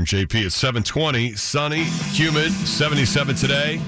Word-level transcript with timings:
JP 0.00 0.46
at 0.46 0.52
720, 0.52 1.34
sunny, 1.34 1.84
humid, 1.84 2.50
77 2.50 3.36
today. 3.36 3.78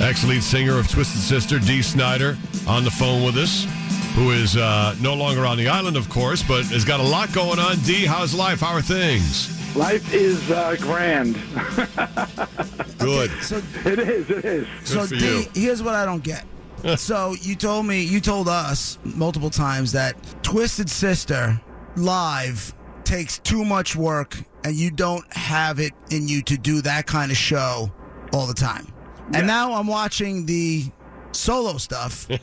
Ex 0.00 0.24
lead 0.24 0.42
singer 0.42 0.80
of 0.80 0.90
Twisted 0.90 1.20
Sister, 1.20 1.60
Dee 1.60 1.80
Snider, 1.80 2.36
on 2.66 2.82
the 2.82 2.90
phone 2.90 3.22
with 3.22 3.36
us, 3.36 3.68
who 4.16 4.32
is 4.32 4.56
uh, 4.56 4.96
no 5.00 5.14
longer 5.14 5.46
on 5.46 5.56
the 5.56 5.68
island, 5.68 5.96
of 5.96 6.08
course, 6.08 6.42
but 6.42 6.64
has 6.66 6.84
got 6.84 6.98
a 6.98 7.04
lot 7.04 7.32
going 7.32 7.60
on. 7.60 7.78
Dee, 7.82 8.04
how's 8.04 8.34
life? 8.34 8.62
How 8.62 8.72
are 8.72 8.82
things? 8.82 9.76
Life 9.76 10.12
is 10.12 10.50
uh, 10.50 10.74
grand. 10.80 11.36
Good. 12.98 13.30
So, 13.42 13.62
it 13.84 13.98
is. 14.00 14.28
It 14.28 14.44
is. 14.44 14.66
so 14.82 15.06
for 15.06 15.14
D, 15.14 15.46
here's 15.54 15.84
what 15.84 15.94
I 15.94 16.04
don't 16.04 16.24
get. 16.24 16.44
so 16.98 17.36
you 17.40 17.54
told 17.54 17.86
me, 17.86 18.02
you 18.02 18.20
told 18.20 18.48
us 18.48 18.98
multiple 19.04 19.50
times 19.50 19.92
that 19.92 20.16
Twisted 20.42 20.90
Sister 20.90 21.60
live 21.96 22.74
takes 23.10 23.38
too 23.40 23.64
much 23.64 23.96
work, 23.96 24.38
and 24.62 24.76
you 24.76 24.90
don't 24.90 25.30
have 25.32 25.80
it 25.80 25.92
in 26.10 26.28
you 26.28 26.42
to 26.42 26.56
do 26.56 26.80
that 26.82 27.06
kind 27.06 27.32
of 27.32 27.36
show 27.36 27.90
all 28.32 28.46
the 28.46 28.54
time. 28.54 28.86
And 29.34 29.46
now 29.46 29.72
I'm 29.72 29.88
watching 29.88 30.46
the 30.46 30.84
solo 31.32 31.76
stuff. 31.78 32.28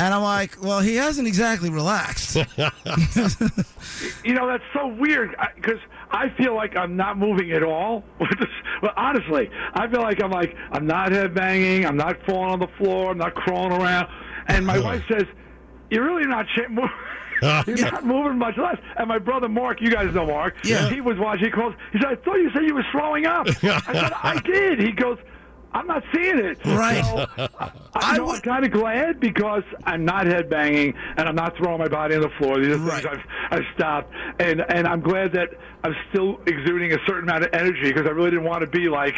And 0.00 0.12
I'm 0.12 0.22
like, 0.22 0.60
well, 0.60 0.80
he 0.80 0.96
hasn't 0.96 1.28
exactly 1.28 1.70
relaxed. 1.70 2.36
You 4.24 4.34
know, 4.34 4.48
that's 4.48 4.64
so 4.72 4.86
weird 4.86 5.36
because 5.54 5.78
I 6.10 6.28
feel 6.30 6.56
like 6.56 6.76
I'm 6.76 6.96
not 6.96 7.18
moving 7.18 7.52
at 7.52 7.62
all. 7.62 8.02
but 8.18 8.94
honestly, 8.96 9.50
I 9.74 9.88
feel 9.88 10.00
like 10.00 10.22
I'm 10.22 10.30
like 10.30 10.56
I'm 10.72 10.86
not 10.86 11.10
headbanging. 11.10 11.86
I'm 11.86 11.96
not 11.96 12.16
falling 12.26 12.52
on 12.52 12.58
the 12.58 12.68
floor. 12.78 13.12
I'm 13.12 13.18
not 13.18 13.34
crawling 13.34 13.72
around. 13.72 14.08
And 14.48 14.66
my 14.66 14.78
wife 14.78 15.02
says, 15.10 15.24
"You're 15.90 16.04
really 16.04 16.26
not 16.26 16.46
ch- 16.46 16.70
You're 17.66 17.90
not 17.90 18.04
moving 18.06 18.38
much 18.38 18.56
less." 18.56 18.78
And 18.96 19.08
my 19.08 19.18
brother 19.18 19.48
Mark, 19.48 19.80
you 19.80 19.90
guys 19.90 20.14
know 20.14 20.26
Mark. 20.26 20.54
Yeah. 20.64 20.88
He 20.90 21.00
was 21.00 21.18
watching. 21.18 21.46
He 21.46 21.50
calls. 21.50 21.74
He 21.92 21.98
said, 21.98 22.08
"I 22.08 22.14
thought 22.16 22.36
you 22.36 22.50
said 22.52 22.62
you 22.64 22.74
were 22.74 22.84
throwing 22.92 23.26
up." 23.26 23.46
I 23.62 23.92
said, 23.92 24.12
"I 24.22 24.40
did." 24.44 24.80
He 24.80 24.92
goes. 24.92 25.18
I'm 25.74 25.86
not 25.86 26.02
seeing 26.14 26.36
it. 26.38 26.58
Right. 26.66 27.02
So, 27.02 27.26
I, 27.58 27.70
I 27.94 28.16
know, 28.18 28.26
would- 28.26 28.34
I'm 28.34 28.40
kind 28.42 28.62
of 28.66 28.72
glad 28.72 29.18
because 29.20 29.62
I'm 29.84 30.04
not 30.04 30.26
headbanging 30.26 30.92
and 31.16 31.26
I'm 31.26 31.34
not 31.34 31.56
throwing 31.56 31.78
my 31.78 31.88
body 31.88 32.14
on 32.14 32.20
the 32.20 32.28
floor. 32.36 32.58
These 32.60 32.74
are 32.74 32.78
Right. 32.78 33.02
things 33.02 33.16
I've, 33.50 33.58
I've 33.60 33.64
stopped, 33.74 34.12
and 34.38 34.60
and 34.68 34.86
I'm 34.86 35.00
glad 35.00 35.32
that 35.32 35.48
I'm 35.82 35.94
still 36.10 36.42
exuding 36.46 36.92
a 36.92 36.98
certain 37.06 37.22
amount 37.22 37.44
of 37.44 37.54
energy 37.54 37.84
because 37.84 38.06
I 38.06 38.10
really 38.10 38.32
didn't 38.32 38.44
want 38.44 38.60
to 38.60 38.66
be 38.66 38.90
like, 38.90 39.14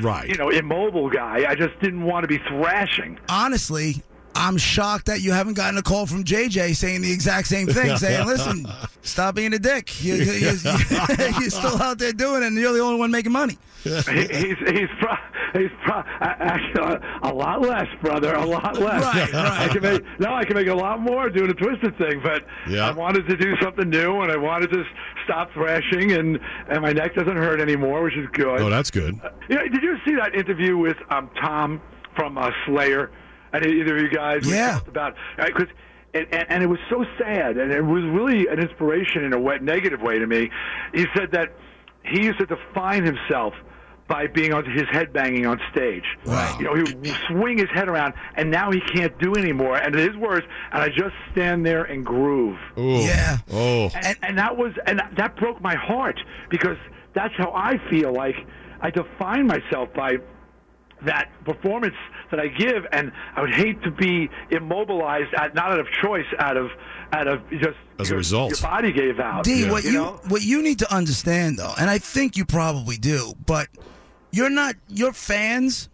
Right. 0.00 0.26
you 0.26 0.36
know, 0.36 0.48
immobile 0.48 1.10
guy. 1.10 1.44
I 1.46 1.54
just 1.54 1.78
didn't 1.80 2.02
want 2.02 2.24
to 2.24 2.28
be 2.28 2.38
thrashing. 2.48 3.18
honestly, 3.28 3.96
I'm 4.38 4.56
shocked 4.56 5.06
that 5.06 5.20
you 5.20 5.32
haven't 5.32 5.54
gotten 5.54 5.76
a 5.78 5.82
call 5.82 6.06
from 6.06 6.22
JJ 6.24 6.76
saying 6.76 7.02
the 7.02 7.12
exact 7.12 7.48
same 7.48 7.66
thing, 7.66 7.96
saying, 7.98 8.26
"Listen, 8.26 8.66
stop 9.02 9.34
being 9.34 9.52
a 9.52 9.58
dick. 9.58 10.02
You, 10.02 10.14
you, 10.14 10.22
you, 10.32 10.40
you're 11.40 11.50
still 11.50 11.82
out 11.82 11.98
there 11.98 12.12
doing 12.12 12.42
it, 12.42 12.46
and 12.46 12.56
you're 12.56 12.72
the 12.72 12.80
only 12.80 12.98
one 12.98 13.10
making 13.10 13.32
money." 13.32 13.58
he, 13.82 13.90
he's 13.90 14.58
he's 14.66 14.88
pro, 15.00 15.14
he's 15.54 15.70
pro, 15.84 16.02
actually 16.20 16.98
a 17.22 17.32
lot 17.32 17.60
less, 17.62 17.86
brother, 18.02 18.34
a 18.34 18.44
lot 18.44 18.76
less. 18.78 19.02
Right, 19.02 19.32
right. 19.32 19.60
I 19.60 19.68
can 19.68 19.82
make 19.82 20.02
now 20.20 20.34
I 20.34 20.44
can 20.44 20.54
make 20.56 20.68
a 20.68 20.74
lot 20.74 21.00
more 21.00 21.30
doing 21.30 21.50
a 21.50 21.54
twisted 21.54 21.96
thing, 21.98 22.20
but 22.22 22.44
Yeah. 22.68 22.88
I 22.88 22.92
wanted 22.92 23.28
to 23.28 23.36
do 23.36 23.54
something 23.62 23.88
new, 23.88 24.20
and 24.20 24.30
I 24.30 24.36
wanted 24.36 24.70
to 24.70 24.84
stop 25.24 25.52
thrashing, 25.52 26.12
and 26.12 26.38
and 26.68 26.82
my 26.82 26.92
neck 26.92 27.14
doesn't 27.14 27.36
hurt 27.36 27.60
anymore, 27.60 28.02
which 28.02 28.16
is 28.16 28.26
good. 28.32 28.60
Oh, 28.60 28.70
that's 28.70 28.90
good. 28.90 29.14
You 29.48 29.56
know, 29.56 29.62
did 29.68 29.82
you 29.82 29.96
see 30.06 30.14
that 30.16 30.34
interview 30.34 30.76
with 30.76 30.96
um, 31.10 31.30
Tom 31.40 31.80
from 32.16 32.36
uh, 32.38 32.50
Slayer? 32.66 33.10
And 33.52 33.64
either 33.64 33.96
of 33.96 34.02
you 34.02 34.10
guys 34.10 34.44
we 34.44 34.52
Yeah. 34.54 34.72
talked 34.72 34.88
about 34.88 35.14
because. 35.36 35.68
And, 36.14 36.26
and, 36.32 36.46
and 36.48 36.62
it 36.62 36.66
was 36.68 36.78
so 36.88 37.04
sad, 37.18 37.58
and 37.58 37.70
it 37.70 37.82
was 37.84 38.02
really 38.04 38.46
an 38.48 38.58
inspiration 38.58 39.24
in 39.24 39.34
a 39.34 39.38
wet, 39.38 39.62
negative 39.62 40.00
way 40.00 40.18
to 40.18 40.26
me. 40.26 40.48
He 40.94 41.04
said 41.14 41.32
that 41.32 41.52
he 42.02 42.22
used 42.24 42.38
to 42.38 42.46
define 42.46 43.04
himself 43.04 43.52
by 44.08 44.26
being 44.26 44.54
on 44.54 44.64
his 44.64 44.88
head 44.90 45.12
banging 45.12 45.44
on 45.44 45.60
stage. 45.70 46.04
Wow. 46.24 46.56
You 46.58 46.64
know, 46.64 46.74
he 46.76 46.80
would 46.94 47.14
swing 47.28 47.58
his 47.58 47.68
head 47.74 47.90
around, 47.90 48.14
and 48.36 48.50
now 48.50 48.70
he 48.72 48.80
can't 48.80 49.16
do 49.18 49.34
anymore. 49.34 49.76
And 49.76 49.94
in 49.94 50.08
his 50.08 50.16
words, 50.16 50.46
and 50.72 50.82
I 50.82 50.88
just 50.88 51.14
stand 51.32 51.66
there 51.66 51.84
and 51.84 52.06
groove. 52.06 52.56
Ooh. 52.78 53.00
Yeah. 53.00 53.36
Oh. 53.52 53.90
And, 53.94 54.16
and 54.22 54.38
that 54.38 54.56
was 54.56 54.72
and 54.86 55.02
that 55.14 55.36
broke 55.36 55.60
my 55.60 55.74
heart 55.76 56.18
because 56.48 56.78
that's 57.12 57.34
how 57.36 57.52
I 57.54 57.76
feel 57.90 58.14
like 58.14 58.34
I 58.80 58.88
define 58.88 59.46
myself 59.46 59.92
by 59.92 60.16
that 61.02 61.30
performance 61.44 61.94
that 62.30 62.40
I 62.40 62.48
give, 62.48 62.86
and 62.92 63.12
I 63.36 63.40
would 63.42 63.54
hate 63.54 63.82
to 63.82 63.90
be 63.90 64.28
immobilized, 64.50 65.32
at, 65.34 65.54
not 65.54 65.72
out 65.72 65.80
of 65.80 65.86
choice, 66.02 66.26
out 66.38 66.56
of 66.56 66.70
out 67.12 67.26
of 67.26 67.48
just 67.50 67.76
As 67.98 68.08
a 68.08 68.10
your, 68.10 68.18
result. 68.18 68.50
your 68.50 68.70
body 68.70 68.92
gave 68.92 69.18
out. 69.18 69.44
D, 69.44 69.68
what 69.70 69.84
you, 69.84 69.92
know? 69.92 70.20
what 70.28 70.42
you 70.42 70.62
need 70.62 70.78
to 70.80 70.94
understand 70.94 71.58
though, 71.58 71.72
and 71.78 71.88
I 71.88 71.98
think 71.98 72.36
you 72.36 72.44
probably 72.44 72.96
do, 72.98 73.32
but 73.46 73.68
you're 74.30 74.50
not 74.50 74.74
your 74.88 75.12
fans 75.12 75.88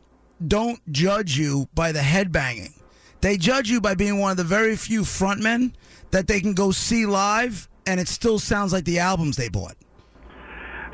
don't 0.47 0.81
judge 0.93 1.39
you 1.39 1.69
by 1.75 1.93
the 1.93 2.01
headbanging. 2.01 2.73
They 3.21 3.37
judge 3.37 3.71
you 3.71 3.81
by 3.81 3.95
being 3.95 4.19
one 4.19 4.33
of 4.33 4.37
the 4.37 4.45
very 4.45 4.77
few 4.77 5.03
frontmen 5.03 5.73
that 6.11 6.27
they 6.27 6.41
can 6.41 6.53
go 6.53 6.73
see 6.73 7.07
live 7.07 7.69
and 7.87 8.01
it 8.01 8.09
still 8.09 8.39
sounds 8.39 8.73
like 8.73 8.85
the 8.85 8.99
albums 8.99 9.37
they 9.37 9.49
bought. 9.49 9.77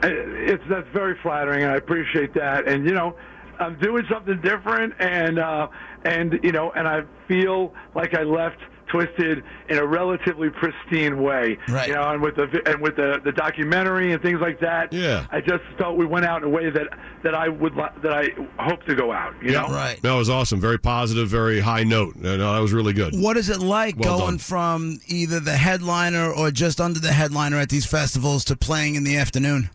Uh, 0.02 0.08
It's 0.08 0.62
that's 0.68 0.88
very 0.92 1.16
flattering, 1.22 1.62
and 1.62 1.72
I 1.72 1.76
appreciate 1.76 2.34
that. 2.34 2.66
And 2.66 2.86
you 2.86 2.94
know, 2.94 3.16
I'm 3.60 3.78
doing 3.78 4.04
something 4.10 4.40
different, 4.40 4.94
and 4.98 5.38
uh, 5.38 5.68
and 6.04 6.38
you 6.42 6.52
know, 6.52 6.72
and 6.72 6.88
I 6.88 7.02
feel 7.28 7.72
like 7.94 8.14
I 8.14 8.22
left 8.22 8.58
Twisted 8.88 9.44
in 9.68 9.78
a 9.78 9.86
relatively 9.86 10.50
pristine 10.50 11.22
way. 11.22 11.56
Right. 11.68 11.86
You 11.86 11.94
know, 11.94 12.10
and 12.10 12.20
with 12.20 12.34
the 12.34 12.60
and 12.66 12.82
with 12.82 12.96
the 12.96 13.20
the 13.24 13.30
documentary 13.30 14.12
and 14.12 14.20
things 14.20 14.40
like 14.40 14.58
that. 14.62 14.92
Yeah. 14.92 15.26
I 15.30 15.40
just 15.40 15.62
felt 15.78 15.96
we 15.96 16.06
went 16.06 16.26
out 16.26 16.42
in 16.42 16.48
a 16.48 16.50
way 16.50 16.70
that 16.70 16.88
that 17.22 17.32
I 17.32 17.48
would 17.48 17.72
that 17.76 18.12
I 18.12 18.30
hope 18.58 18.82
to 18.86 18.96
go 18.96 19.12
out. 19.12 19.34
You 19.40 19.52
Yeah. 19.52 19.60
know. 19.62 19.68
Right. 19.68 20.02
That 20.02 20.14
was 20.14 20.28
awesome. 20.28 20.60
Very 20.60 20.78
positive, 20.78 21.28
very 21.28 21.60
high 21.60 21.84
note. 21.84 22.16
Uh, 22.16 22.36
No, 22.36 22.52
that 22.54 22.58
was 22.58 22.72
really 22.72 22.92
good. 22.92 23.14
What 23.14 23.36
is 23.36 23.48
it 23.48 23.60
like 23.60 23.96
Well 23.96 24.18
going 24.18 24.30
done. 24.32 24.38
from 24.38 24.98
either 25.06 25.38
the 25.38 25.52
headliner 25.56 26.28
or 26.28 26.50
just 26.50 26.80
under 26.80 26.98
the 26.98 27.12
headliner 27.12 27.58
at 27.58 27.68
these 27.68 27.86
festivals 27.86 28.44
to 28.46 28.56
playing 28.56 28.96
in 28.96 29.04
the 29.04 29.16
afternoon? 29.16 29.70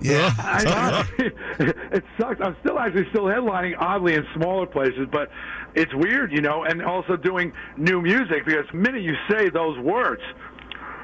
Yeah. 0.00 0.32
I, 0.38 1.04
it 1.58 2.04
sucks. 2.18 2.40
I'm 2.40 2.56
still 2.60 2.78
actually 2.78 3.08
still 3.10 3.24
headlining, 3.24 3.74
oddly, 3.78 4.14
in 4.14 4.26
smaller 4.34 4.66
places, 4.66 5.08
but 5.10 5.30
it's 5.74 5.94
weird, 5.94 6.32
you 6.32 6.40
know. 6.40 6.64
And 6.64 6.82
also 6.82 7.16
doing 7.16 7.52
new 7.76 8.00
music 8.02 8.44
because 8.44 8.66
the 8.70 8.76
minute 8.78 9.02
you 9.02 9.14
say 9.30 9.48
those 9.48 9.78
words, 9.78 10.22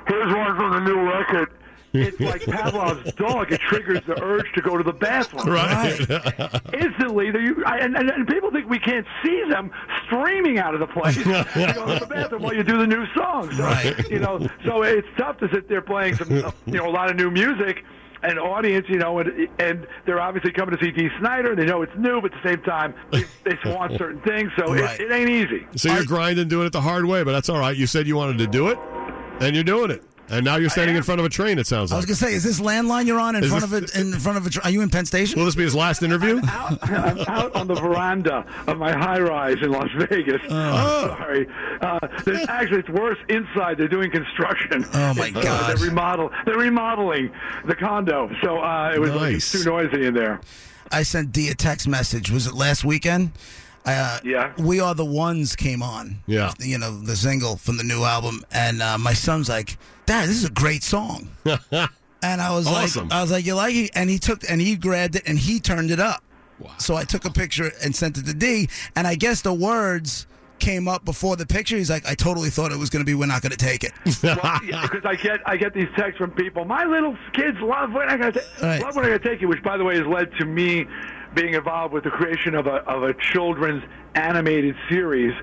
here's 0.09 0.33
one 0.35 0.57
from 0.57 0.73
the 0.73 0.81
new 0.81 1.01
record. 1.01 1.53
It's 1.95 2.19
like 2.21 2.41
Pavlov's 2.47 3.13
dog. 3.15 3.53
It 3.53 3.61
triggers 3.61 4.01
the 4.07 4.19
urge 4.23 4.51
to 4.55 4.63
go 4.63 4.79
to 4.79 4.83
the 4.83 4.95
bathroom. 4.95 5.47
Right. 5.55 6.01
Instantly, 6.73 7.31
they, 7.31 7.51
I- 7.67 7.79
and, 7.81 7.95
and, 7.97 8.09
and 8.09 8.27
people 8.27 8.51
think 8.51 8.67
we 8.69 8.79
can't 8.79 9.07
see 9.23 9.45
them 9.51 9.71
streaming 10.07 10.59
out 10.59 10.73
of 10.73 10.81
the 10.81 10.87
place 10.87 11.17
to 11.17 11.25
go 11.25 11.43
to 11.45 12.01
the 12.01 12.07
bathroom 12.09 12.43
while 12.43 12.55
you 12.55 12.63
do 12.63 12.79
the 12.79 12.87
new 12.87 13.05
songs. 13.15 13.59
Right. 13.59 14.09
You 14.11 14.21
know, 14.21 14.39
so 14.65 14.83
it's 14.85 15.07
tough 15.19 15.37
to 15.41 15.51
sit 15.53 15.69
there 15.69 15.83
playing 15.83 16.15
some, 16.17 16.31
you 16.31 16.73
know, 16.79 16.89
a 16.89 16.91
lot 16.91 17.11
of 17.11 17.17
new 17.17 17.31
music. 17.31 17.85
And 18.25 18.39
audience, 18.39 18.87
you 18.89 18.99
know, 18.99 19.19
and, 19.19 19.49
and 19.59 19.87
they're 20.07 20.21
obviously 20.21 20.53
coming 20.53 20.77
to 20.77 20.85
see 20.85 20.93
Dee 20.93 21.09
Snider. 21.19 21.57
They 21.57 21.65
know 21.65 21.83
it's 21.83 21.93
new, 21.99 22.21
but 22.21 22.33
at 22.33 22.43
the 22.43 22.49
same 22.51 22.63
time, 22.63 22.95
they, 23.11 23.25
they 23.45 23.59
want 23.67 23.93
certain 23.99 24.21
things. 24.23 24.51
So 24.57 24.73
Right. 24.73 25.01
it, 25.01 25.11
it 25.11 25.13
ain't 25.13 25.29
easy. 25.29 25.67
So 25.77 25.93
you're 25.93 26.05
grinding, 26.05 26.47
doing 26.47 26.67
it 26.67 26.73
the 26.73 26.81
hard 26.81 27.05
way, 27.05 27.25
but 27.25 27.33
that's 27.33 27.49
all 27.49 27.59
right. 27.59 27.77
You 27.77 27.87
said 27.89 28.07
you 28.07 28.15
wanted 28.17 28.39
to 28.39 28.47
do 28.47 28.69
it, 28.69 28.79
and 29.41 29.55
you're 29.57 29.65
doing 29.65 29.91
it. 29.91 30.05
And 30.31 30.45
now 30.47 30.57
you're 30.57 30.71
standing 30.71 30.97
in 30.97 31.03
front 31.03 31.21
of 31.21 31.27
a 31.27 31.29
train. 31.29 31.59
It 31.59 31.67
sounds 31.67 31.91
like. 31.91 31.97
I 31.97 31.99
was 31.99 32.07
gonna 32.07 32.17
say, 32.17 32.33
is 32.33 32.43
this 32.43 32.59
landline 32.61 33.07
you're 33.07 33.21
on 33.21 33.37
in 33.37 33.45
Is 33.45 33.51
front 33.51 33.69
this- 33.69 33.91
of 33.93 34.01
it? 34.01 34.01
In 34.15 34.19
front 34.19 34.39
of 34.39 34.47
a? 34.47 34.51
tr- 34.51 34.61
Are 34.65 34.71
you 34.71 34.81
in 34.81 34.89
Penn 34.89 35.05
Station? 35.05 35.39
Will 35.39 35.45
this 35.47 35.55
be 35.55 35.63
his 35.65 35.75
last 35.75 36.03
interview? 36.03 36.41
out, 36.49 36.79
I'm 36.91 37.19
out 37.29 37.55
on 37.55 37.67
the 37.67 37.75
veranda 37.75 38.47
of 38.67 38.79
my 38.79 38.93
high 38.93 39.21
rise 39.21 39.57
in 39.63 39.71
Las 39.71 39.91
Vegas. 39.97 40.41
Oh. 40.49 41.09
Sorry. 41.19 41.47
Uh, 41.83 41.99
actually, 42.49 42.79
it's 42.81 42.89
worse 42.89 43.19
inside. 43.29 43.77
They're 43.77 43.89
doing 43.89 44.11
construction. 44.11 44.87
Oh, 44.95 45.13
my 45.15 45.33
Uh, 45.35 45.43
God. 45.43 45.77
They're 45.77 45.87
remodel. 45.89 46.31
They're 46.47 46.57
remodeling 46.57 47.31
the 47.67 47.75
condo, 47.75 48.31
so 48.43 48.59
uh, 48.59 48.93
it 48.95 49.01
was 49.01 49.11
like, 49.13 49.41
too 49.43 49.65
noisy 49.69 50.07
in 50.07 50.15
there. 50.15 50.41
I 50.91 51.03
sent 51.03 51.33
D 51.33 51.49
a 51.49 51.55
text 51.55 51.87
message. 51.89 52.31
Was 52.31 52.47
it 52.47 52.55
last 52.55 52.85
weekend? 52.85 53.33
Uh, 53.85 54.19
Yeah. 54.25 54.53
We 54.59 54.79
Are 54.81 54.95
the 54.95 55.05
Ones 55.05 55.57
came 55.57 55.83
on. 55.83 56.19
Yeah. 56.27 56.53
You 56.61 56.79
know, 56.79 57.01
the 57.01 57.17
single 57.17 57.57
from 57.57 57.77
the 57.77 57.85
new 57.85 58.05
album. 58.05 58.45
And 58.53 58.81
uh, 58.81 58.97
my 58.99 59.13
son's 59.13 59.49
like, 59.49 59.77
Dad, 60.13 60.29
this 60.29 60.37
is 60.37 60.45
a 60.45 60.51
great 60.51 60.83
song. 60.83 61.29
And 62.25 62.41
I 62.41 62.53
was 62.55 62.69
Awesome. 62.69 63.09
like, 63.09 63.13
I 63.19 63.21
was 63.23 63.33
like, 63.33 63.45
you 63.45 63.55
like 63.57 63.75
it? 63.75 63.91
And 63.97 64.09
he 64.09 64.17
took 64.21 64.49
and 64.49 64.61
he 64.61 64.77
grabbed 64.77 65.17
it 65.17 65.25
and 65.27 65.37
he 65.37 65.59
turned 65.59 65.91
it 65.91 65.99
up. 65.99 66.23
So 66.79 66.95
I 66.95 67.03
took 67.03 67.25
a 67.25 67.31
picture 67.33 67.73
and 67.83 67.97
sent 67.97 68.17
it 68.17 68.27
to 68.27 68.33
D. 68.35 68.69
And 68.95 69.09
I 69.09 69.17
guess 69.17 69.41
the 69.43 69.53
words 69.53 70.29
came 70.61 70.87
up 70.87 71.05
before 71.05 71.35
the 71.35 71.47
picture. 71.47 71.77
He's 71.77 71.91
like, 71.91 72.07
I 72.07 72.15
totally 72.15 72.49
thought 72.51 72.71
it 72.71 72.79
was 72.79 72.91
going 72.91 73.01
to 73.05 73.05
be, 73.05 73.15
we're 73.15 73.27
not 73.27 73.43
going 73.43 73.51
to 73.51 73.57
take 73.57 73.83
it. 73.83 73.91
because 74.05 75.05
I 75.05 75.17
get 75.21 75.41
I 75.47 75.57
get 75.57 75.75
these 75.75 75.89
texts 75.97 76.19
from 76.19 76.31
people. 76.31 76.65
My 76.65 76.85
little 76.85 77.17
kids 77.33 77.59
love 77.61 77.93
when 77.93 78.09
I 78.09 78.17
got 78.17 78.37
Right. 78.63 78.81
love 78.81 78.95
when 78.95 79.05
I 79.07 79.09
got 79.09 79.23
take 79.25 79.43
it, 79.43 79.47
which 79.47 79.63
by 79.65 79.77
the 79.77 79.83
way 79.83 79.97
has 79.97 80.07
led 80.07 80.31
to 80.39 80.45
me 80.45 80.87
being 81.35 81.55
involved 81.55 81.93
with 81.93 82.05
the 82.05 82.11
creation 82.11 82.55
of 82.55 82.69
a 82.69 82.85
of 82.87 83.03
a 83.03 83.15
children's 83.33 83.83
animated 84.15 84.77
series. 84.89 85.35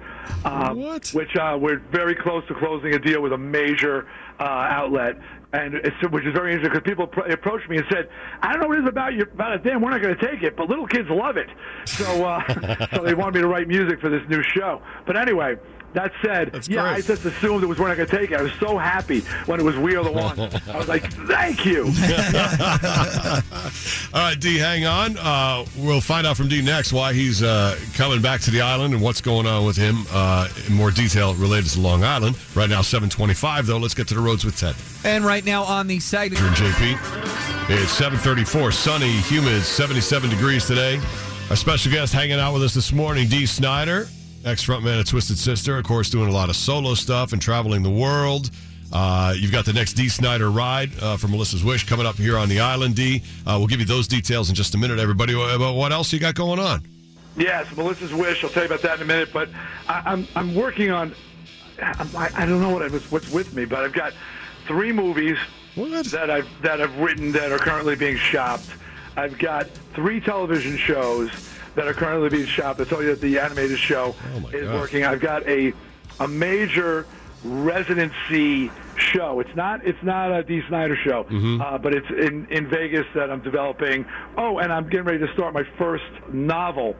Uh, 0.45 0.73
What? 0.73 1.09
Which 1.09 1.35
uh, 1.35 1.57
we're 1.59 1.79
very 1.91 2.15
close 2.15 2.47
to 2.47 2.53
closing 2.55 2.93
a 2.93 2.99
deal 2.99 3.21
with 3.21 3.33
a 3.33 3.37
major 3.37 4.07
uh, 4.39 4.43
outlet. 4.43 5.17
And 5.51 5.75
it's, 5.75 5.95
which 6.11 6.25
is 6.25 6.33
very 6.33 6.53
interesting 6.53 6.71
because 6.71 6.87
people 6.87 7.07
appro- 7.07 7.31
approached 7.33 7.67
me 7.69 7.77
and 7.77 7.85
said, 7.89 8.07
"I 8.41 8.51
don't 8.53 8.61
know 8.61 8.67
what 8.67 8.77
it 8.77 8.83
is 8.83 8.89
about 8.89 9.13
you 9.13 9.23
about 9.23 9.53
it. 9.53 9.63
Then 9.63 9.81
we're 9.81 9.89
not 9.89 9.99
going 9.99 10.15
to 10.15 10.27
take 10.27 10.43
it, 10.43 10.55
but 10.55 10.69
little 10.69 10.85
kids 10.85 11.09
love 11.09 11.37
it." 11.37 11.49
So, 11.85 12.23
uh, 12.23 12.87
so 12.95 13.03
they 13.03 13.15
wanted 13.15 13.33
me 13.33 13.41
to 13.41 13.47
write 13.47 13.67
music 13.67 13.99
for 13.99 14.09
this 14.09 14.21
new 14.29 14.43
show. 14.43 14.79
But 15.07 15.17
anyway, 15.17 15.55
that 15.93 16.11
said, 16.21 16.51
That's 16.51 16.67
yeah, 16.67 16.81
great. 16.81 16.91
I 16.91 17.01
just 17.01 17.25
assumed 17.25 17.63
it 17.63 17.67
was 17.67 17.79
we're 17.79 17.93
not 17.93 18.07
take 18.07 18.31
it. 18.31 18.39
I 18.39 18.41
was 18.41 18.53
so 18.53 18.77
happy 18.77 19.21
when 19.45 19.59
it 19.59 19.63
was 19.63 19.75
we 19.77 19.95
are 19.95 20.03
the 20.03 20.11
one. 20.11 20.39
I 20.39 20.77
was 20.77 20.87
like, 20.87 21.11
"Thank 21.27 21.65
you." 21.65 21.85
All 24.13 24.21
right, 24.21 24.39
D, 24.39 24.57
hang 24.57 24.85
on. 24.85 25.17
Uh, 25.17 25.65
we'll 25.77 26.01
find 26.01 26.27
out 26.27 26.37
from 26.37 26.47
D 26.47 26.61
next 26.61 26.93
why 26.93 27.13
he's 27.13 27.41
uh, 27.41 27.77
coming 27.95 28.21
back 28.21 28.41
to 28.41 28.51
the 28.51 28.61
island 28.61 28.93
and 28.93 29.01
what's 29.01 29.21
going 29.21 29.47
on 29.47 29.65
with 29.65 29.77
him 29.77 30.05
uh, 30.11 30.47
in 30.67 30.73
more 30.73 30.91
detail 30.91 31.33
related 31.35 31.69
to 31.71 31.81
Long 31.81 32.03
Island. 32.03 32.37
Right 32.55 32.69
now, 32.69 32.81
725, 32.81 33.65
though. 33.65 33.77
Let's 33.77 33.93
get 33.93 34.07
to 34.09 34.15
the 34.15 34.21
roads 34.21 34.45
with 34.45 34.57
Ted. 34.57 34.75
And 35.03 35.25
right 35.25 35.45
now 35.45 35.63
on 35.63 35.87
the 35.87 35.99
site, 35.99 36.33
Drew 36.33 36.49
JP. 36.49 37.69
It's 37.71 37.91
734, 37.91 38.71
sunny, 38.71 39.11
humid, 39.11 39.63
77 39.63 40.29
degrees 40.29 40.65
today. 40.65 40.99
Our 41.49 41.55
special 41.55 41.91
guest 41.91 42.13
hanging 42.13 42.39
out 42.39 42.53
with 42.53 42.63
us 42.63 42.73
this 42.73 42.91
morning, 42.91 43.27
Dee 43.27 43.45
Snider, 43.45 44.07
ex 44.49 44.65
frontman 44.65 44.99
of 44.99 45.07
Twisted 45.07 45.37
Sister, 45.37 45.77
of 45.77 45.83
course, 45.85 46.09
doing 46.09 46.27
a 46.27 46.31
lot 46.31 46.49
of 46.49 46.55
solo 46.55 46.93
stuff 46.95 47.33
and 47.33 47.41
traveling 47.41 47.83
the 47.83 47.89
world. 47.89 48.49
Uh, 48.91 49.33
you've 49.37 49.51
got 49.51 49.65
the 49.65 49.73
next 49.73 49.93
Dee 49.93 50.09
Snider 50.09 50.49
ride 50.49 50.91
uh, 51.01 51.15
for 51.15 51.27
Melissa's 51.27 51.63
Wish 51.63 51.85
coming 51.87 52.07
up 52.07 52.15
here 52.15 52.37
on 52.37 52.49
the 52.49 52.59
island, 52.59 52.95
D. 52.95 53.21
Uh, 53.45 53.55
we'll 53.59 53.67
give 53.67 53.79
you 53.79 53.85
those 53.85 54.07
details 54.07 54.49
in 54.49 54.55
just 54.55 54.73
a 54.73 54.77
minute, 54.77 54.97
everybody. 54.97 55.35
But 55.35 55.73
what 55.73 55.91
else 55.91 56.11
you 56.11 56.19
got 56.19 56.33
going 56.33 56.59
on? 56.59 56.83
Yes, 57.37 57.67
Melissa's 57.77 58.13
wish. 58.13 58.43
I'll 58.43 58.49
tell 58.49 58.63
you 58.63 58.69
about 58.69 58.81
that 58.81 58.95
in 58.97 59.03
a 59.03 59.05
minute. 59.05 59.29
But 59.31 59.49
I, 59.87 60.01
I'm 60.05 60.27
I'm 60.35 60.55
working 60.55 60.89
on. 60.89 61.13
I'm, 61.81 62.09
I, 62.15 62.29
I 62.35 62.45
don't 62.45 62.61
know 62.61 62.71
what 62.71 62.81
I 62.81 62.87
was, 62.87 63.09
what's 63.11 63.31
with 63.31 63.53
me, 63.53 63.65
but 63.65 63.85
I've 63.85 63.93
got 63.93 64.13
three 64.67 64.91
movies 64.91 65.37
What? 65.75 66.05
that 66.07 66.29
I've 66.31 66.47
that 66.63 66.81
I've 66.81 66.97
written 66.97 67.31
that 67.33 67.51
are 67.51 67.59
currently 67.59 67.95
being 67.95 68.17
shopped. 68.17 68.69
I've 69.15 69.37
got 69.37 69.67
three 69.93 70.19
television 70.19 70.77
shows 70.77 71.29
that 71.75 71.87
are 71.87 71.93
currently 71.93 72.29
being 72.29 72.45
shopped. 72.47 72.79
I 72.81 72.83
told 72.85 73.03
you 73.03 73.09
that 73.09 73.21
the 73.21 73.39
animated 73.39 73.77
show 73.79 74.15
Oh, 74.35 74.47
is 74.49 74.67
God. 74.67 74.79
working. 74.79 75.05
I've 75.05 75.21
got 75.21 75.47
a 75.47 75.73
a 76.19 76.27
major 76.27 77.05
residency 77.43 78.71
show. 78.97 79.39
It's 79.39 79.55
not 79.55 79.85
it's 79.85 80.01
not 80.03 80.31
a 80.31 80.43
Dee 80.43 80.61
Snider 80.67 80.95
show, 80.97 81.23
Mm-hmm. 81.23 81.61
uh, 81.61 81.77
but 81.77 81.93
it's 81.93 82.09
in 82.09 82.47
in 82.49 82.67
Vegas 82.69 83.05
that 83.15 83.29
I'm 83.29 83.41
developing. 83.41 84.05
Oh, 84.37 84.57
and 84.59 84.71
I'm 84.73 84.89
getting 84.89 85.05
ready 85.05 85.19
to 85.25 85.31
start 85.33 85.53
my 85.53 85.63
first 85.77 86.03
novel. 86.31 86.95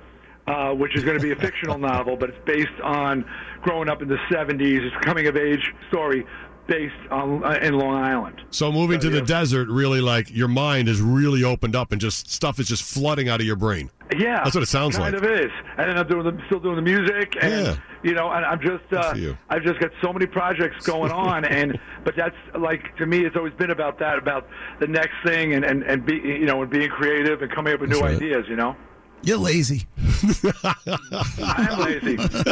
Uh, 0.47 0.73
which 0.73 0.95
is 0.95 1.03
going 1.03 1.15
to 1.15 1.21
be 1.21 1.31
a 1.31 1.35
fictional 1.47 1.77
novel, 1.77 2.17
but 2.17 2.29
it's 2.29 2.43
based 2.43 2.81
on 2.81 3.23
growing 3.61 3.87
up 3.87 4.01
in 4.01 4.07
the 4.07 4.17
70s. 4.31 4.79
It's 4.83 4.95
a 4.95 4.99
coming 5.01 5.27
of 5.27 5.37
age 5.37 5.75
story 5.89 6.25
based 6.69 6.93
on 7.11 7.43
uh, 7.43 7.59
in 7.61 7.73
Long 7.77 7.95
Island. 7.95 8.41
So 8.51 8.71
moving 8.71 8.99
to 9.01 9.09
the 9.09 9.21
desert, 9.21 9.67
really 9.67 9.99
like 9.99 10.29
your 10.31 10.47
mind 10.47 10.87
is 10.87 11.01
really 11.01 11.43
opened 11.43 11.75
up 11.75 11.91
and 11.91 11.99
just 11.99 12.29
stuff 12.31 12.59
is 12.59 12.67
just 12.67 12.83
flooding 12.83 13.27
out 13.27 13.41
of 13.41 13.45
your 13.45 13.55
brain. 13.57 13.89
Yeah, 14.17 14.43
That's 14.43 14.55
what 14.55 14.63
it 14.63 14.67
sounds 14.67 14.97
kind 14.97 15.13
like. 15.13 15.23
of 15.23 15.29
is. 15.29 15.51
And 15.77 15.89
then 15.89 15.97
I'm 15.97 16.07
doing 16.07 16.23
the, 16.23 16.41
still 16.47 16.59
doing 16.59 16.77
the 16.77 16.81
music, 16.81 17.35
and 17.41 17.51
Yeah. 17.67 17.75
you 18.03 18.13
know, 18.15 18.31
and 18.31 18.43
I'm 18.43 18.59
just 18.59 18.91
uh, 18.91 19.13
I've 19.51 19.61
just 19.63 19.79
got 19.79 19.91
so 20.01 20.11
many 20.13 20.25
projects 20.25 20.83
going 20.85 21.11
on, 21.27 21.45
and 21.45 21.77
but 22.03 22.15
that's 22.15 22.35
like 22.57 22.95
to 22.97 23.05
me, 23.05 23.25
it's 23.25 23.35
always 23.35 23.53
been 23.53 23.69
about 23.71 23.99
that, 23.99 24.17
about 24.17 24.47
the 24.79 24.87
next 24.87 25.13
thing, 25.23 25.53
and 25.53 25.63
and 25.65 25.83
and 25.83 26.05
be 26.05 26.15
you 26.15 26.45
know, 26.45 26.61
and 26.63 26.71
being 26.71 26.89
creative 26.89 27.41
and 27.43 27.51
coming 27.51 27.73
up 27.73 27.81
with 27.81 27.89
new 27.91 27.99
right. 27.99 28.15
ideas. 28.15 28.45
You 28.49 28.55
know, 28.55 28.75
You're 29.21 29.37
lazy. 29.37 29.85
I 30.63 31.67
am 31.69 31.79
lazy. 31.79 32.17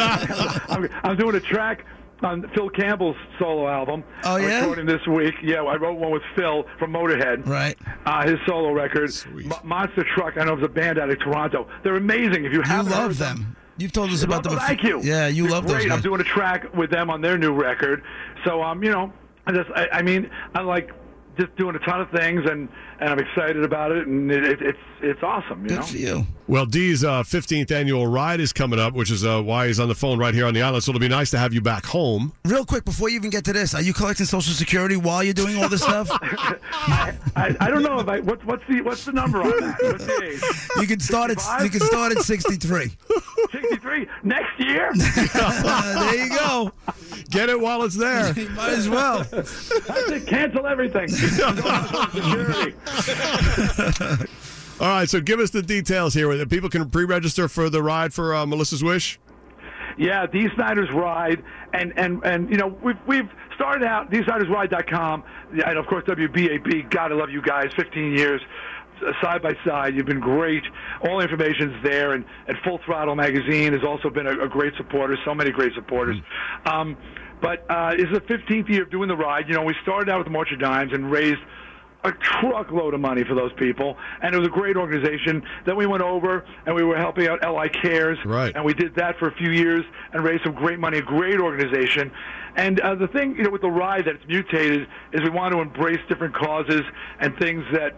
I'm, 0.68 0.88
I'm 1.02 1.16
doing 1.16 1.34
a 1.34 1.40
track. 1.40 1.84
On 2.20 2.48
Phil 2.52 2.68
Campbell's 2.70 3.16
solo 3.38 3.68
album. 3.68 4.02
Oh, 4.24 4.36
yeah? 4.36 4.60
Recording 4.60 4.86
this 4.86 5.06
week. 5.06 5.34
Yeah, 5.40 5.62
I 5.62 5.76
wrote 5.76 5.98
one 6.00 6.10
with 6.10 6.22
Phil 6.34 6.64
from 6.78 6.92
Motorhead. 6.92 7.46
Right. 7.46 7.78
Uh, 8.04 8.26
his 8.26 8.38
solo 8.44 8.72
record. 8.72 9.12
Mo- 9.44 9.60
Monster 9.62 10.04
Truck. 10.16 10.36
I 10.36 10.42
know 10.44 10.54
it's 10.54 10.64
a 10.64 10.68
band 10.68 10.98
out 10.98 11.10
of 11.10 11.18
Toronto. 11.20 11.68
They're 11.84 11.94
amazing. 11.96 12.44
If 12.44 12.52
you 12.52 12.58
You 12.58 12.62
haven't 12.62 12.90
love 12.90 13.18
them. 13.18 13.54
You've 13.76 13.92
told 13.92 14.10
us 14.10 14.24
about 14.24 14.44
Love 14.44 14.44
them. 14.44 14.54
them. 14.56 14.66
Thank 14.66 14.82
you. 14.82 15.00
Yeah, 15.04 15.28
you 15.28 15.44
They're 15.44 15.52
love 15.52 15.66
great. 15.66 15.82
those 15.84 15.92
I'm 15.92 16.00
doing 16.00 16.20
a 16.20 16.24
track 16.24 16.74
with 16.74 16.90
them 16.90 17.08
on 17.08 17.20
their 17.20 17.38
new 17.38 17.52
record. 17.52 18.02
So 18.44 18.60
um, 18.64 18.82
you 18.82 18.90
know, 18.90 19.12
I 19.46 19.52
just 19.52 19.70
I, 19.76 19.88
I 19.92 20.02
mean, 20.02 20.28
I'm 20.56 20.66
like 20.66 20.90
just 21.38 21.54
doing 21.56 21.76
a 21.76 21.78
ton 21.80 22.00
of 22.00 22.10
things, 22.10 22.42
and 22.44 22.68
and 23.00 23.10
I'm 23.10 23.18
excited 23.18 23.62
about 23.62 23.92
it, 23.92 24.06
and 24.06 24.30
it, 24.30 24.44
it, 24.44 24.62
it's 24.62 24.78
it's 25.00 25.22
awesome. 25.22 25.62
You 25.62 25.68
Good 25.68 25.78
know. 25.78 25.82
for 25.84 25.96
you. 25.96 26.26
Well, 26.48 26.64
Dee's 26.64 27.04
uh, 27.04 27.22
15th 27.24 27.70
annual 27.70 28.06
ride 28.06 28.40
is 28.40 28.54
coming 28.54 28.80
up, 28.80 28.94
which 28.94 29.10
is 29.10 29.24
uh, 29.24 29.42
why 29.42 29.66
he's 29.66 29.78
on 29.78 29.88
the 29.88 29.94
phone 29.94 30.18
right 30.18 30.32
here 30.32 30.46
on 30.46 30.54
the 30.54 30.62
island. 30.62 30.82
So 30.82 30.90
it'll 30.90 31.00
be 31.00 31.06
nice 31.06 31.30
to 31.32 31.38
have 31.38 31.52
you 31.52 31.60
back 31.60 31.84
home. 31.84 32.32
Real 32.46 32.64
quick, 32.64 32.86
before 32.86 33.10
you 33.10 33.16
even 33.16 33.30
get 33.30 33.44
to 33.44 33.52
this, 33.52 33.74
are 33.74 33.82
you 33.82 33.92
collecting 33.92 34.24
Social 34.24 34.54
Security 34.54 34.96
while 34.96 35.22
you're 35.22 35.34
doing 35.34 35.62
all 35.62 35.68
this 35.68 35.82
stuff? 35.82 36.08
I, 36.12 37.54
I 37.60 37.70
don't 37.70 37.82
know 37.82 38.00
if 38.00 38.08
I 38.08 38.20
what, 38.20 38.44
what's 38.46 38.66
the 38.68 38.80
what's 38.80 39.04
the 39.04 39.12
number 39.12 39.42
on 39.42 39.50
that? 39.60 39.76
What's 39.80 40.06
the 40.06 40.22
age? 40.24 40.42
You 40.80 40.86
can 40.86 41.00
start 41.00 41.30
at 41.30 41.62
you 41.62 41.70
can 41.70 41.80
start 41.80 42.12
at 42.12 42.22
63. 42.22 42.90
63 43.52 44.06
next 44.22 44.58
year. 44.58 44.90
Uh, 45.34 46.10
there 46.12 46.24
you 46.24 46.30
go. 46.30 46.72
Get 47.30 47.48
it 47.48 47.60
while 47.60 47.82
it's 47.84 47.96
there. 47.96 48.32
You 48.38 48.48
might 48.50 48.70
as 48.70 48.88
well. 48.88 49.24
That's 49.30 49.70
it. 49.70 50.26
Cancel 50.26 50.66
everything. 50.66 51.08
All 54.80 54.86
right, 54.86 55.08
so 55.08 55.20
give 55.20 55.40
us 55.40 55.50
the 55.50 55.62
details 55.62 56.14
here. 56.14 56.34
That 56.36 56.48
People 56.48 56.68
can 56.68 56.88
pre-register 56.88 57.48
for 57.48 57.68
the 57.68 57.82
ride 57.82 58.14
for 58.14 58.34
uh, 58.34 58.46
Melissa's 58.46 58.84
Wish. 58.84 59.18
Yeah, 59.96 60.24
Dee 60.26 60.48
Snider's 60.54 60.90
Ride, 60.92 61.42
and 61.72 61.92
and 61.98 62.22
and 62.24 62.48
you 62.48 62.56
know 62.56 62.68
we've 62.82 62.98
we've 63.08 63.28
started 63.56 63.84
out 63.84 64.12
DSnyder'sRide.com, 64.12 65.24
and 65.66 65.78
of 65.78 65.86
course 65.86 66.04
WBAB. 66.04 66.88
God, 66.90 67.10
I 67.10 67.16
love 67.16 67.30
you 67.30 67.42
guys. 67.42 67.70
15 67.74 68.16
years 68.16 68.40
side 69.22 69.42
by 69.42 69.54
side. 69.66 69.94
You've 69.94 70.06
been 70.06 70.20
great. 70.20 70.62
All 71.02 71.18
the 71.18 71.24
information's 71.24 71.74
there, 71.82 72.12
and 72.14 72.24
and 72.46 72.56
Full 72.64 72.78
Throttle 72.84 73.14
Magazine 73.14 73.72
has 73.72 73.82
also 73.84 74.10
been 74.10 74.26
a, 74.26 74.44
a 74.44 74.48
great 74.48 74.74
supporter. 74.76 75.16
So 75.24 75.34
many 75.34 75.50
great 75.50 75.72
supporters. 75.74 76.16
Um, 76.66 76.96
but 77.40 77.64
uh, 77.70 77.92
this 77.96 78.06
is 78.06 78.12
the 78.12 78.20
15th 78.20 78.68
year 78.68 78.82
of 78.82 78.90
doing 78.90 79.08
the 79.08 79.16
ride. 79.16 79.48
You 79.48 79.54
know, 79.54 79.62
we 79.62 79.74
started 79.82 80.08
out 80.10 80.18
with 80.18 80.26
the 80.26 80.32
March 80.32 80.50
of 80.52 80.58
Dimes 80.58 80.92
and 80.92 81.10
raised 81.10 81.38
a 82.04 82.12
truckload 82.12 82.94
of 82.94 83.00
money 83.00 83.24
for 83.24 83.34
those 83.34 83.52
people, 83.54 83.96
and 84.22 84.32
it 84.34 84.38
was 84.38 84.46
a 84.46 84.50
great 84.50 84.76
organization. 84.76 85.42
Then 85.66 85.76
we 85.76 85.86
went 85.86 86.02
over 86.02 86.44
and 86.64 86.74
we 86.74 86.82
were 86.84 86.96
helping 86.96 87.26
out 87.26 87.40
LI 87.44 87.68
Cares, 87.68 88.18
Right. 88.24 88.54
and 88.54 88.64
we 88.64 88.72
did 88.72 88.94
that 88.96 89.18
for 89.18 89.28
a 89.28 89.34
few 89.34 89.50
years 89.50 89.82
and 90.12 90.22
raised 90.24 90.44
some 90.44 90.54
great 90.54 90.78
money. 90.78 90.98
A 90.98 91.02
great 91.02 91.40
organization. 91.40 92.10
And 92.56 92.80
uh, 92.80 92.94
the 92.94 93.08
thing, 93.08 93.36
you 93.36 93.42
know, 93.42 93.50
with 93.50 93.62
the 93.62 93.70
ride 93.70 94.04
that 94.06 94.14
it's 94.16 94.26
mutated 94.26 94.88
is 95.12 95.22
we 95.22 95.30
want 95.30 95.52
to 95.54 95.60
embrace 95.60 95.98
different 96.08 96.34
causes 96.34 96.82
and 97.20 97.36
things 97.38 97.64
that 97.72 97.94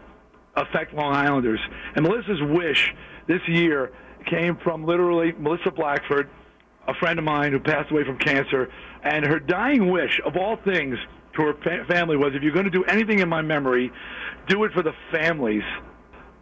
affect 0.60 0.94
Long 0.94 1.14
Islanders. 1.14 1.60
And 1.94 2.04
Melissa's 2.04 2.42
wish 2.42 2.94
this 3.26 3.40
year 3.48 3.92
came 4.26 4.56
from 4.56 4.84
literally 4.84 5.32
Melissa 5.32 5.70
Blackford, 5.70 6.28
a 6.86 6.94
friend 6.94 7.18
of 7.18 7.24
mine 7.24 7.52
who 7.52 7.60
passed 7.60 7.90
away 7.90 8.04
from 8.04 8.18
cancer, 8.18 8.70
and 9.02 9.24
her 9.24 9.38
dying 9.38 9.90
wish 9.90 10.20
of 10.24 10.36
all 10.36 10.56
things 10.56 10.96
to 11.34 11.42
her 11.42 11.54
fa- 11.62 11.84
family 11.88 12.16
was, 12.16 12.34
if 12.34 12.42
you're 12.42 12.52
going 12.52 12.64
to 12.64 12.70
do 12.70 12.84
anything 12.84 13.20
in 13.20 13.28
my 13.28 13.42
memory, 13.42 13.92
do 14.48 14.64
it 14.64 14.72
for 14.72 14.82
the 14.82 14.92
families 15.12 15.62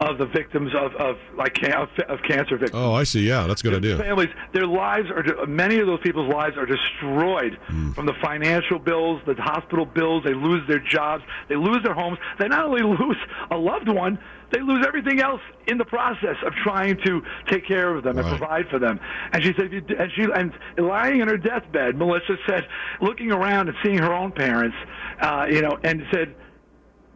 of 0.00 0.16
the 0.18 0.26
victims 0.26 0.70
of, 0.76 0.94
of 0.94 1.16
like 1.36 1.54
can- 1.54 1.72
of, 1.72 1.88
of 2.08 2.20
cancer 2.22 2.56
victims 2.56 2.80
Oh, 2.80 2.94
I 2.94 3.02
see. 3.04 3.26
Yeah, 3.26 3.46
that's 3.48 3.62
a 3.62 3.64
good 3.64 3.74
idea. 3.74 3.96
families, 3.98 4.28
their 4.52 4.66
lives 4.66 5.08
are 5.10 5.44
many 5.46 5.78
of 5.78 5.86
those 5.86 5.98
people's 6.00 6.32
lives 6.32 6.56
are 6.56 6.66
destroyed 6.66 7.58
Hmm. 7.66 7.92
from 7.92 8.06
the 8.06 8.14
financial 8.22 8.78
bills, 8.78 9.20
the 9.26 9.34
hospital 9.34 9.84
bills. 9.84 10.22
They 10.24 10.34
lose 10.34 10.66
their 10.68 10.78
jobs, 10.78 11.24
they 11.48 11.56
lose 11.56 11.82
their 11.82 11.94
homes. 11.94 12.18
They 12.38 12.46
not 12.48 12.64
only 12.66 12.82
lose 13.00 13.16
a 13.50 13.56
loved 13.56 13.88
one, 13.88 14.18
they 14.52 14.60
lose 14.60 14.84
everything 14.86 15.20
else 15.20 15.42
in 15.66 15.76
the 15.78 15.84
process 15.84 16.36
of 16.46 16.54
trying 16.54 16.96
to 17.04 17.20
take 17.48 17.66
care 17.66 17.94
of 17.94 18.02
them 18.04 18.16
and 18.18 18.26
provide 18.26 18.66
for 18.70 18.78
them. 18.78 18.98
And 19.32 19.42
she 19.42 19.52
said, 19.54 19.66
if 19.66 19.72
you, 19.72 19.82
and 19.98 20.10
she 20.16 20.22
and 20.34 20.52
lying 20.78 21.20
in 21.20 21.28
her 21.28 21.36
deathbed, 21.36 21.96
Melissa 21.96 22.36
said, 22.48 22.66
looking 23.02 23.30
around 23.30 23.68
and 23.68 23.76
seeing 23.84 23.98
her 23.98 24.14
own 24.14 24.32
parents, 24.32 24.76
uh, 25.20 25.46
you 25.50 25.60
know, 25.60 25.78
and 25.84 26.02
said 26.10 26.34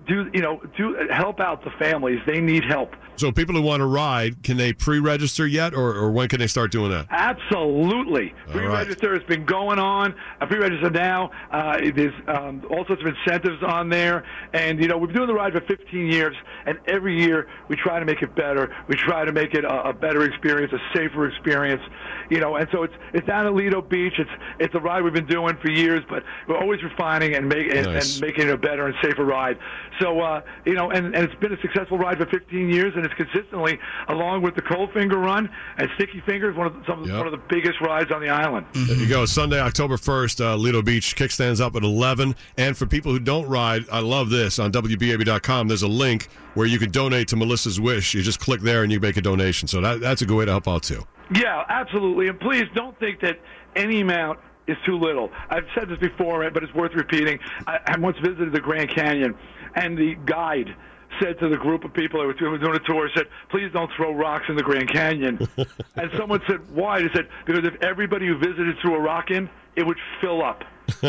do 0.07 0.31
you 0.33 0.43
know 0.43 0.61
do 0.77 0.97
help 1.11 1.41
out 1.41 1.65
the 1.65 1.71
families. 1.79 2.21
They 2.27 2.41
need 2.41 2.65
help. 2.65 2.95
So 3.17 3.31
people 3.31 3.55
who 3.55 3.63
want 3.63 3.81
to 3.81 3.87
ride, 3.87 4.43
can 4.43 4.57
they 4.57 4.73
pre-register 4.73 5.47
yet, 5.47 5.75
or, 5.75 5.95
or 5.95 6.11
when 6.11 6.29
can 6.29 6.41
they 6.41 6.47
start 6.47 6.73
doing 6.73 6.91
that? 6.91 7.07
Absolutely. 7.11 8.35
All 8.49 8.53
Pre-register 8.53 9.13
has 9.13 9.23
been 9.25 9.45
going 9.45 9.79
on. 9.79 10.15
Uh, 10.41 10.47
pre-register 10.47 10.91
now. 10.91 11.31
Uh, 11.51 11.79
there's 11.95 12.15
um, 12.27 12.65
all 12.71 12.85
sorts 12.87 13.03
of 13.03 13.07
incentives 13.07 13.63
on 13.63 13.91
there, 13.91 14.25
and 14.55 14.81
you 14.81 14.89
know 14.89 14.97
we've 14.97 15.09
been 15.09 15.17
doing 15.17 15.29
the 15.29 15.35
ride 15.35 15.53
for 15.53 15.61
15 15.61 16.11
years, 16.11 16.35
and 16.67 16.79
every 16.87 17.17
year 17.17 17.49
we 17.69 17.77
try 17.77 17.99
to 17.99 18.05
make 18.05 18.23
it 18.23 18.35
better. 18.35 18.75
We 18.89 18.97
try 18.97 19.25
to 19.25 19.33
make 19.33 19.55
it 19.55 19.65
a, 19.65 19.91
a 19.91 19.93
better 19.93 20.25
experience, 20.25 20.73
a 20.73 20.97
safer 20.97 21.29
experience. 21.29 21.83
You 22.31 22.41
know, 22.41 22.57
and 22.57 22.67
so 22.73 22.83
it's 22.83 22.95
it's 23.13 23.27
down 23.27 23.47
at 23.47 23.55
Lido 23.55 23.83
Beach. 23.83 24.15
It's 24.19 24.31
it's 24.59 24.75
a 24.75 24.81
ride 24.81 25.03
we've 25.03 25.13
been 25.13 25.27
doing 25.27 25.57
for 25.63 25.71
years, 25.71 26.01
but 26.09 26.25
we're 26.49 26.59
always 26.59 26.83
refining 26.83 27.35
and 27.35 27.49
make 27.49 27.73
and, 27.73 27.87
and 27.87 28.21
making 28.21 28.49
it 28.49 28.55
a 28.55 28.59
better 28.59 28.87
and 28.87 28.95
safer 29.03 29.25
ride. 29.25 29.59
So 30.01 30.21
uh, 30.21 30.43
you 30.65 30.75
know, 30.75 30.91
and, 30.91 31.15
and 31.15 31.25
it's 31.25 31.35
been 31.41 31.53
a 31.53 31.61
successful 31.61 31.99
ride 31.99 32.19
for 32.19 32.27
15 32.27 32.69
years, 32.71 32.93
and 32.97 33.05
it's 33.05 33.15
consistently 33.15 33.79
along 34.09 34.43
with 34.43 34.55
the 34.55 34.63
Cold 34.63 34.93
Finger 34.93 35.19
Run 35.19 35.51
and 35.79 35.89
Sticky 35.97 36.21
Fingers, 36.27 36.57
one 36.57 36.67
of 36.67 36.75
the, 36.75 36.85
some 36.87 37.05
Yep. 37.05 37.17
one 37.19 37.27
of 37.27 37.33
the 37.33 37.43
biggest 37.49 37.81
rides 37.81 38.11
on 38.13 38.21
the 38.21 38.29
island. 38.29 38.67
There 38.75 38.97
you 38.97 39.09
go. 39.09 39.27
Sunday, 39.27 39.61
October 39.61 39.97
1st, 39.97 40.41
uh, 40.45 40.57
Lido 40.57 40.83
Beach. 40.83 41.17
Kickstands 41.17 41.61
up 41.61 41.75
at 41.77 41.83
11. 41.83 42.35
And 42.57 42.77
for 42.77 42.87
people 42.87 43.13
who 43.13 43.19
don't 43.19 43.49
ride, 43.49 43.85
I 43.91 44.01
love 44.01 44.31
this. 44.31 44.59
On 44.59 44.71
WBAB.com, 44.73 45.69
there's 45.69 45.83
a 45.83 45.89
link 45.89 46.29
where 46.55 46.67
you 46.67 46.79
can 46.79 46.91
donate 46.91 47.29
to 47.29 47.37
Melissa's 47.37 47.81
Wish. 47.81 48.15
You 48.15 48.23
just 48.23 48.41
click 48.41 48.61
there 48.61 48.83
and 48.83 48.93
you 48.93 49.01
make 49.01 49.17
a 49.17 49.21
donation. 49.23 49.69
So 49.69 49.81
that, 49.81 50.01
that's 50.01 50.23
a 50.23 50.27
good 50.27 50.37
way 50.37 50.45
to 50.45 50.51
help 50.53 50.69
out, 50.69 50.83
too. 50.85 51.05
Yeah, 51.35 51.65
absolutely. 51.69 52.29
And 52.29 52.39
please 52.41 52.65
don't 52.75 52.99
think 52.99 53.21
that 53.21 53.39
any 53.77 54.01
amount 54.01 54.39
is 54.69 54.77
too 54.87 54.97
little. 54.97 55.31
I've 55.51 55.67
said 55.75 55.89
this 55.89 55.99
before, 55.99 56.49
but 56.51 56.63
it's 56.63 56.73
worth 56.75 56.95
repeating. 56.95 57.39
I, 57.67 57.81
I 57.87 57.99
once 57.99 58.17
visited 58.19 58.53
the 58.53 58.61
Grand 58.61 58.91
Canyon, 58.91 59.35
and 59.75 59.97
the 59.97 60.17
guide 60.27 60.75
said 61.21 61.39
to 61.41 61.49
the 61.49 61.57
group 61.59 61.85
of 61.85 61.93
people 61.93 62.21
that 62.21 62.27
were 62.27 62.33
doing 62.59 62.75
a 62.75 62.79
tour, 62.81 63.09
said, 63.15 63.27
"Please 63.51 63.71
don't 63.73 63.91
throw 63.97 64.13
rocks 64.13 64.47
in 64.49 64.57
the 64.57 64.63
Grand 64.63 64.91
Canyon." 64.91 65.47
and 65.97 66.11
someone 66.17 66.41
said, 66.49 66.61
"Why?" 66.75 67.03
They 67.03 67.09
said, 67.15 67.29
"Because 67.47 67.65
if 67.65 67.75
everybody 67.83 68.27
who 68.27 68.39
visited 68.39 68.77
threw 68.81 68.95
a 68.95 69.01
rock 69.01 69.31
in, 69.31 69.49
it 69.77 69.87
would 69.87 69.99
fill 70.21 70.43
up." 70.43 70.65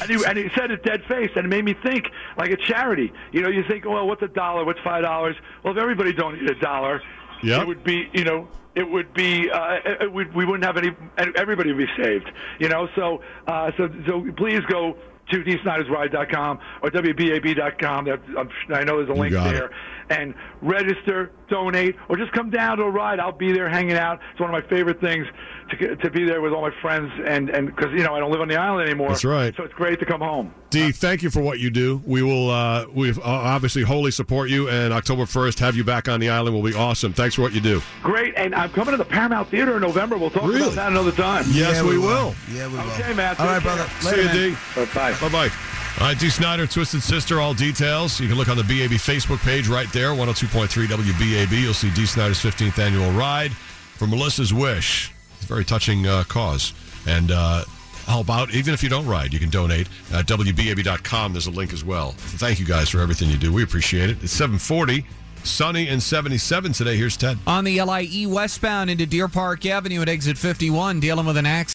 And 0.00 0.08
he, 0.08 0.24
and 0.24 0.38
he 0.38 0.48
said 0.56 0.70
it 0.70 0.84
dead 0.84 1.02
faced, 1.08 1.34
and 1.36 1.44
it 1.44 1.48
made 1.48 1.64
me 1.64 1.74
think 1.82 2.06
like 2.38 2.50
a 2.50 2.56
charity. 2.56 3.12
You 3.32 3.42
know, 3.42 3.48
you 3.48 3.64
think, 3.68 3.84
well, 3.84 4.06
what's 4.06 4.22
a 4.22 4.28
dollar? 4.28 4.64
What's 4.64 4.78
five 4.80 5.02
dollars? 5.02 5.34
Well, 5.64 5.76
if 5.76 5.82
everybody 5.82 6.12
donated 6.12 6.48
a 6.48 6.54
dollar, 6.60 7.02
Yep. 7.42 7.62
it 7.62 7.66
would 7.66 7.84
be, 7.84 8.08
you 8.12 8.22
know, 8.24 8.46
it 8.76 8.88
would 8.88 9.12
be, 9.14 9.50
uh, 9.50 9.78
it 9.84 10.12
would, 10.12 10.32
we 10.34 10.44
wouldn't 10.44 10.64
have 10.64 10.76
any, 10.76 10.94
everybody 11.36 11.72
would 11.72 11.86
be 11.86 11.92
saved. 12.02 12.30
You 12.60 12.68
know, 12.68 12.88
so, 12.94 13.20
uh, 13.48 13.72
so, 13.76 13.90
so 14.06 14.24
please 14.36 14.60
go 14.68 14.96
to 15.30 15.42
dsnidersride.com 15.42 16.58
or 16.82 16.90
wbab.com. 16.90 18.04
That 18.04 18.20
I'm, 18.38 18.48
I 18.74 18.84
know 18.84 18.96
there's 18.98 19.16
a 19.16 19.20
link 19.20 19.32
got 19.32 19.48
it. 19.48 19.52
there. 19.54 19.70
And 20.10 20.34
register, 20.60 21.30
donate, 21.50 21.96
or 22.08 22.16
just 22.16 22.32
come 22.32 22.48
down 22.50 22.78
to 22.78 22.84
a 22.84 22.90
ride. 22.90 23.20
I'll 23.20 23.32
be 23.32 23.52
there 23.52 23.68
hanging 23.68 23.96
out. 23.96 24.20
It's 24.32 24.40
one 24.40 24.48
of 24.48 24.52
my 24.64 24.66
favorite 24.68 25.00
things 25.00 25.26
to 25.70 25.96
to 25.96 26.10
be 26.10 26.24
there 26.24 26.40
with 26.40 26.52
all 26.52 26.62
my 26.62 26.74
friends, 26.80 27.12
and 27.26 27.50
and 27.50 27.66
because 27.66 27.92
you 27.92 28.02
know 28.02 28.14
I 28.14 28.20
don't 28.20 28.30
live 28.30 28.40
on 28.40 28.48
the 28.48 28.56
island 28.56 28.88
anymore. 28.88 29.08
That's 29.08 29.24
right. 29.24 29.54
So 29.56 29.64
it's 29.64 29.74
great 29.74 29.98
to 30.00 30.06
come 30.06 30.20
home. 30.20 30.54
Dee, 30.70 30.92
thank 30.92 31.22
you 31.22 31.30
for 31.30 31.40
what 31.42 31.58
you 31.58 31.68
do. 31.68 32.00
We 32.06 32.22
will, 32.22 32.48
uh, 32.48 32.86
we 32.94 33.12
obviously 33.24 33.82
wholly 33.82 34.12
support 34.12 34.50
you. 34.50 34.68
And 34.68 34.92
October 34.92 35.24
1st, 35.24 35.58
have 35.58 35.74
you 35.74 35.82
back 35.82 36.08
on 36.08 36.20
the 36.20 36.30
island 36.30 36.54
will 36.54 36.62
be 36.62 36.74
awesome. 36.76 37.12
Thanks 37.12 37.34
for 37.34 37.42
what 37.42 37.52
you 37.52 37.60
do. 37.60 37.82
Great, 38.04 38.34
and 38.36 38.54
I'm 38.54 38.70
coming 38.70 38.92
to 38.92 38.96
the 38.96 39.04
Paramount 39.04 39.48
Theater 39.48 39.74
in 39.74 39.82
November. 39.82 40.16
We'll 40.16 40.30
talk 40.30 40.44
Really? 40.44 40.62
about 40.62 40.74
that 40.76 40.92
another 40.92 41.10
time. 41.10 41.44
Yes, 41.48 41.74
Yeah, 41.76 41.82
we, 41.82 41.98
will. 41.98 42.36
Yeah, 42.52 42.68
we 42.68 42.74
will. 42.74 42.90
Okay, 42.92 43.12
man. 43.14 43.34
All 43.40 43.46
right, 43.46 43.60
care. 43.60 43.76
brother. 43.76 43.90
See 44.00 44.16
you, 44.16 44.24
man. 44.26 44.34
Dee. 44.76 44.84
Bye. 44.94 45.14
Bye 45.20 45.28
bye. 45.28 45.79
All 45.98 46.06
right, 46.06 46.18
Dee 46.18 46.30
Snider, 46.30 46.66
Twisted 46.66 47.02
Sister, 47.02 47.40
all 47.40 47.52
details. 47.52 48.18
You 48.20 48.28
can 48.28 48.38
look 48.38 48.48
on 48.48 48.56
the 48.56 48.62
BAB 48.62 48.92
Facebook 48.92 49.38
page 49.44 49.68
right 49.68 49.90
there, 49.92 50.10
102.3 50.10 50.86
WBAB. 50.86 51.60
You'll 51.60 51.74
see 51.74 51.90
Dee 51.90 52.06
Snider's 52.06 52.38
15th 52.38 52.78
annual 52.78 53.10
ride 53.12 53.52
for 53.52 54.06
Melissa's 54.06 54.54
Wish. 54.54 55.12
It's 55.36 55.44
a 55.44 55.48
very 55.48 55.64
touching 55.64 56.06
uh, 56.06 56.24
cause. 56.24 56.72
And 57.06 57.30
uh, 57.30 57.64
help 58.06 58.30
out, 58.30 58.54
even 58.54 58.72
if 58.72 58.82
you 58.82 58.88
don't 58.88 59.06
ride, 59.06 59.34
you 59.34 59.38
can 59.38 59.50
donate 59.50 59.88
at 60.12 60.26
WBAB.com. 60.26 61.32
There's 61.32 61.48
a 61.48 61.50
link 61.50 61.74
as 61.74 61.84
well. 61.84 62.12
Thank 62.12 62.60
you 62.60 62.66
guys 62.66 62.88
for 62.88 63.00
everything 63.00 63.28
you 63.28 63.36
do. 63.36 63.52
We 63.52 63.62
appreciate 63.62 64.08
it. 64.08 64.22
It's 64.22 64.32
740, 64.32 65.04
sunny 65.44 65.88
and 65.88 66.02
77 66.02 66.72
today. 66.72 66.96
Here's 66.96 67.16
Ted. 67.18 67.36
On 67.46 67.64
the 67.64 67.82
LIE 67.82 68.24
westbound 68.26 68.88
into 68.88 69.04
Deer 69.04 69.28
Park 69.28 69.66
Avenue 69.66 70.00
at 70.00 70.08
exit 70.08 70.38
51, 70.38 70.98
dealing 71.00 71.26
with 71.26 71.36
an 71.36 71.46
accident. 71.46 71.68